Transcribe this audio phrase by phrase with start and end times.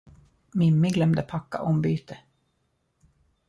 [0.51, 2.17] Mimmi glömde packa ombyte.